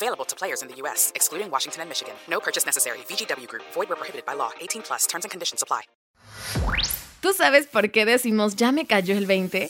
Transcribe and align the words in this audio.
Available 0.00 0.24
to 0.26 0.36
players 0.36 0.62
in 0.62 0.68
the 0.68 0.76
U.S., 0.82 1.10
excluding 1.16 1.50
Washington 1.50 1.82
and 1.82 1.88
Michigan. 1.88 2.14
No 2.28 2.38
purchase 2.38 2.64
necessary. 2.64 2.98
VGW 3.08 3.48
Group. 3.48 3.64
Void 3.74 3.88
where 3.88 3.96
prohibited 3.96 4.24
by 4.24 4.34
law. 4.34 4.50
18 4.60 4.82
plus. 4.82 5.06
Terms 5.08 5.24
and 5.24 5.30
conditions 5.30 5.60
apply. 5.60 5.82
¿Tú 7.20 7.32
sabes 7.32 7.66
por 7.66 7.90
qué 7.90 8.04
decimos 8.04 8.54
ya 8.54 8.70
me 8.70 8.86
cayó 8.86 9.16
el 9.18 9.26
20? 9.26 9.68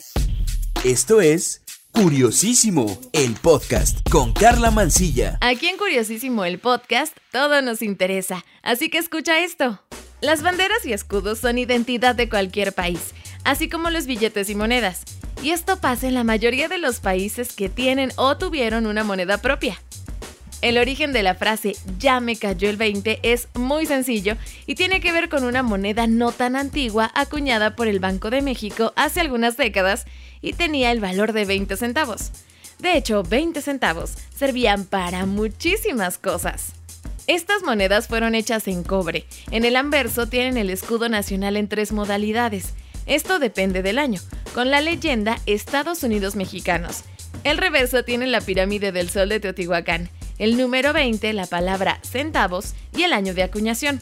Esto 0.84 1.22
es 1.22 1.62
Curiosísimo, 1.92 3.00
el 3.14 3.36
podcast 3.36 4.06
con 4.10 4.34
Carla 4.34 4.70
Mancilla. 4.70 5.38
Aquí 5.40 5.66
en 5.66 5.78
Curiosísimo 5.78 6.44
el 6.44 6.58
podcast 6.58 7.16
todo 7.32 7.62
nos 7.62 7.80
interesa, 7.80 8.44
así 8.62 8.90
que 8.90 8.98
escucha 8.98 9.40
esto. 9.42 9.82
Las 10.20 10.42
banderas 10.42 10.84
y 10.84 10.92
escudos 10.92 11.38
son 11.38 11.56
identidad 11.56 12.14
de 12.14 12.28
cualquier 12.28 12.74
país, 12.74 13.14
así 13.44 13.70
como 13.70 13.88
los 13.88 14.04
billetes 14.04 14.50
y 14.50 14.54
monedas. 14.54 15.04
Y 15.42 15.52
esto 15.52 15.80
pasa 15.80 16.06
en 16.06 16.14
la 16.14 16.24
mayoría 16.24 16.68
de 16.68 16.78
los 16.78 17.00
países 17.00 17.54
que 17.54 17.70
tienen 17.70 18.12
o 18.16 18.36
tuvieron 18.36 18.86
una 18.86 19.04
moneda 19.04 19.38
propia. 19.38 19.80
El 20.60 20.76
origen 20.76 21.12
de 21.12 21.22
la 21.22 21.36
frase 21.36 21.76
ya 21.98 22.18
me 22.18 22.34
cayó 22.34 22.68
el 22.68 22.76
20 22.76 23.20
es 23.22 23.46
muy 23.54 23.86
sencillo 23.86 24.36
y 24.66 24.74
tiene 24.74 25.00
que 25.00 25.12
ver 25.12 25.28
con 25.28 25.44
una 25.44 25.62
moneda 25.62 26.08
no 26.08 26.32
tan 26.32 26.56
antigua 26.56 27.12
acuñada 27.14 27.76
por 27.76 27.86
el 27.86 28.00
Banco 28.00 28.30
de 28.30 28.42
México 28.42 28.92
hace 28.96 29.20
algunas 29.20 29.56
décadas 29.56 30.04
y 30.40 30.54
tenía 30.54 30.90
el 30.90 30.98
valor 30.98 31.32
de 31.32 31.44
20 31.44 31.76
centavos. 31.76 32.32
De 32.80 32.96
hecho, 32.96 33.22
20 33.22 33.62
centavos 33.62 34.14
servían 34.34 34.84
para 34.84 35.26
muchísimas 35.26 36.18
cosas. 36.18 36.72
Estas 37.28 37.62
monedas 37.62 38.08
fueron 38.08 38.34
hechas 38.34 38.66
en 38.66 38.82
cobre. 38.82 39.26
En 39.52 39.64
el 39.64 39.76
anverso 39.76 40.26
tienen 40.26 40.56
el 40.56 40.70
escudo 40.70 41.08
nacional 41.08 41.56
en 41.56 41.68
tres 41.68 41.92
modalidades. 41.92 42.72
Esto 43.06 43.38
depende 43.38 43.82
del 43.82 43.98
año, 43.98 44.20
con 44.54 44.70
la 44.70 44.80
leyenda 44.80 45.38
Estados 45.46 46.02
Unidos 46.02 46.34
Mexicanos. 46.34 47.04
El 47.44 47.58
reverso 47.58 48.02
tiene 48.02 48.26
la 48.26 48.40
pirámide 48.40 48.90
del 48.90 49.08
Sol 49.08 49.28
de 49.28 49.38
Teotihuacán 49.38 50.10
el 50.38 50.56
número 50.56 50.92
20, 50.92 51.32
la 51.32 51.46
palabra 51.46 52.00
centavos 52.02 52.74
y 52.96 53.02
el 53.02 53.12
año 53.12 53.34
de 53.34 53.42
acuñación. 53.42 54.00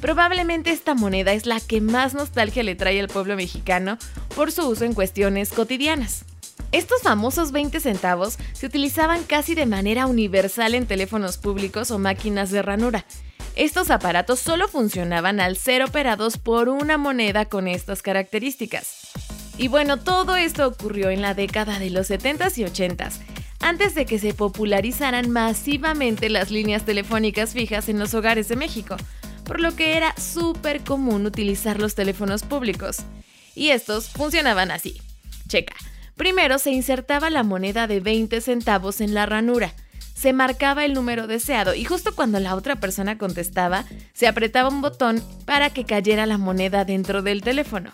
Probablemente 0.00 0.70
esta 0.70 0.94
moneda 0.94 1.32
es 1.32 1.46
la 1.46 1.60
que 1.60 1.80
más 1.80 2.14
nostalgia 2.14 2.62
le 2.62 2.76
trae 2.76 3.00
al 3.00 3.08
pueblo 3.08 3.36
mexicano 3.36 3.98
por 4.36 4.52
su 4.52 4.68
uso 4.68 4.84
en 4.84 4.94
cuestiones 4.94 5.50
cotidianas. 5.52 6.24
Estos 6.70 7.02
famosos 7.02 7.50
20 7.52 7.80
centavos 7.80 8.38
se 8.52 8.66
utilizaban 8.66 9.24
casi 9.24 9.54
de 9.54 9.66
manera 9.66 10.06
universal 10.06 10.74
en 10.74 10.86
teléfonos 10.86 11.38
públicos 11.38 11.90
o 11.90 11.98
máquinas 11.98 12.50
de 12.50 12.62
ranura. 12.62 13.04
Estos 13.56 13.90
aparatos 13.90 14.38
solo 14.38 14.68
funcionaban 14.68 15.40
al 15.40 15.56
ser 15.56 15.82
operados 15.82 16.36
por 16.36 16.68
una 16.68 16.96
moneda 16.96 17.46
con 17.46 17.66
estas 17.66 18.02
características. 18.02 19.08
Y 19.56 19.66
bueno, 19.66 19.96
todo 19.96 20.36
esto 20.36 20.68
ocurrió 20.68 21.10
en 21.10 21.22
la 21.22 21.34
década 21.34 21.80
de 21.80 21.90
los 21.90 22.08
70s 22.08 22.58
y 22.58 22.64
80s, 22.64 23.14
antes 23.60 23.94
de 23.94 24.06
que 24.06 24.18
se 24.18 24.34
popularizaran 24.34 25.30
masivamente 25.30 26.28
las 26.30 26.50
líneas 26.50 26.84
telefónicas 26.84 27.52
fijas 27.52 27.88
en 27.88 27.98
los 27.98 28.14
hogares 28.14 28.48
de 28.48 28.56
México, 28.56 28.96
por 29.44 29.60
lo 29.60 29.74
que 29.74 29.96
era 29.96 30.14
súper 30.16 30.82
común 30.82 31.26
utilizar 31.26 31.80
los 31.80 31.94
teléfonos 31.94 32.42
públicos. 32.42 32.98
Y 33.54 33.70
estos 33.70 34.10
funcionaban 34.10 34.70
así. 34.70 35.00
Checa. 35.48 35.74
Primero 36.16 36.58
se 36.58 36.70
insertaba 36.70 37.30
la 37.30 37.42
moneda 37.42 37.86
de 37.86 38.00
20 38.00 38.40
centavos 38.40 39.00
en 39.00 39.14
la 39.14 39.26
ranura. 39.26 39.72
Se 40.14 40.32
marcaba 40.32 40.84
el 40.84 40.94
número 40.94 41.26
deseado 41.26 41.74
y 41.74 41.84
justo 41.84 42.14
cuando 42.14 42.40
la 42.40 42.56
otra 42.56 42.76
persona 42.76 43.18
contestaba, 43.18 43.84
se 44.12 44.26
apretaba 44.26 44.68
un 44.68 44.82
botón 44.82 45.22
para 45.44 45.70
que 45.70 45.84
cayera 45.84 46.26
la 46.26 46.38
moneda 46.38 46.84
dentro 46.84 47.22
del 47.22 47.42
teléfono. 47.42 47.92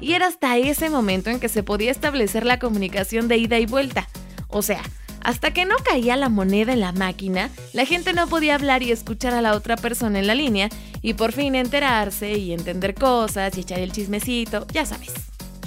Y 0.00 0.12
era 0.12 0.28
hasta 0.28 0.56
ese 0.58 0.90
momento 0.90 1.30
en 1.30 1.40
que 1.40 1.48
se 1.48 1.62
podía 1.62 1.90
establecer 1.90 2.46
la 2.46 2.58
comunicación 2.58 3.28
de 3.28 3.38
ida 3.38 3.58
y 3.58 3.66
vuelta. 3.66 4.08
O 4.56 4.62
sea, 4.62 4.80
hasta 5.20 5.52
que 5.52 5.66
no 5.66 5.76
caía 5.76 6.16
la 6.16 6.30
moneda 6.30 6.72
en 6.72 6.80
la 6.80 6.92
máquina, 6.92 7.50
la 7.74 7.84
gente 7.84 8.14
no 8.14 8.26
podía 8.26 8.54
hablar 8.54 8.82
y 8.82 8.90
escuchar 8.90 9.34
a 9.34 9.42
la 9.42 9.52
otra 9.52 9.76
persona 9.76 10.18
en 10.18 10.26
la 10.26 10.34
línea 10.34 10.70
y 11.02 11.12
por 11.12 11.32
fin 11.32 11.54
enterarse 11.54 12.38
y 12.38 12.54
entender 12.54 12.94
cosas 12.94 13.54
y 13.58 13.60
echar 13.60 13.80
el 13.80 13.92
chismecito, 13.92 14.66
ya 14.72 14.86
sabes. 14.86 15.12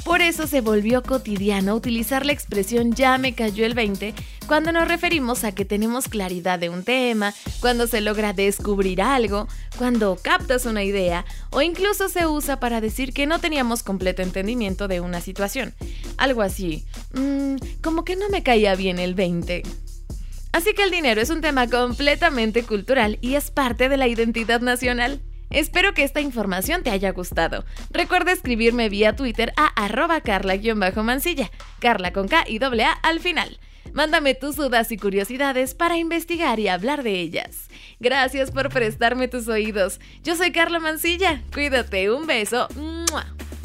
Por 0.04 0.22
eso 0.22 0.48
se 0.48 0.62
volvió 0.62 1.04
cotidiano 1.04 1.76
utilizar 1.76 2.26
la 2.26 2.32
expresión 2.32 2.94
ya 2.94 3.20
me 3.20 3.36
cayó 3.36 3.64
el 3.64 3.76
20 3.76 4.16
cuando 4.48 4.72
nos 4.72 4.88
referimos 4.88 5.44
a 5.44 5.52
que 5.52 5.66
tenemos 5.66 6.08
claridad 6.08 6.58
de 6.58 6.70
un 6.70 6.84
tema, 6.84 7.36
cuando 7.60 7.86
se 7.86 8.02
logra 8.02 8.34
descubrir 8.34 9.04
algo, 9.04 9.48
cuando 9.78 10.18
captas 10.20 10.66
una 10.66 10.84
idea 10.84 11.26
o 11.52 11.62
incluso 11.62 12.10
se 12.10 12.26
usa 12.26 12.60
para 12.60 12.82
decir 12.82 13.14
que 13.14 13.28
no 13.28 13.38
teníamos 13.38 13.84
completo 13.84 14.24
entendimiento 14.24 14.88
de 14.88 15.02
una 15.02 15.22
situación. 15.22 15.76
Algo 16.18 16.42
así, 16.42 16.86
mmm, 17.14 17.56
como 17.82 18.04
que 18.04 18.16
no 18.16 18.30
me 18.30 18.44
caía 18.44 18.76
bien 18.76 19.00
el 19.00 19.16
20. 19.16 19.64
Así 20.52 20.74
que 20.74 20.84
el 20.84 20.92
dinero 20.92 21.22
es 21.22 21.30
un 21.30 21.42
tema 21.42 21.70
completamente 21.70 22.64
cultural 22.64 23.18
y 23.22 23.36
es 23.36 23.52
parte 23.52 23.88
de 23.88 23.98
la 23.98 24.08
identidad 24.08 24.62
nacional. 24.62 25.22
Espero 25.50 25.94
que 25.94 26.04
esta 26.04 26.22
información 26.22 26.84
te 26.84 26.92
haya 26.92 27.12
gustado. 27.12 27.66
Recuerda 27.92 28.32
escribirme 28.32 28.90
vía 28.90 29.16
Twitter 29.16 29.52
a 29.58 29.68
arroba 29.68 30.22
carla-mancilla, 30.22 31.50
carla 31.80 32.14
con 32.14 32.28
K 32.28 32.46
y 32.48 32.60
doble 32.60 32.84
A 32.84 32.92
al 32.92 33.20
final. 33.20 33.60
Mándame 33.94 34.36
tus 34.36 34.56
dudas 34.56 34.92
y 34.92 34.98
curiosidades 34.98 35.74
para 35.74 35.98
investigar 35.98 36.60
y 36.60 36.68
hablar 36.68 37.02
de 37.02 37.20
ellas. 37.20 37.68
Gracias 38.00 38.52
por 38.52 38.70
prestarme 38.70 39.28
tus 39.28 39.48
oídos. 39.48 40.00
Yo 40.24 40.36
soy 40.36 40.52
Carla 40.52 40.80
Mancilla. 40.80 41.42
Cuídate, 41.52 42.12
un 42.12 42.28
beso. 42.28 42.68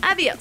Adiós. 0.00 0.38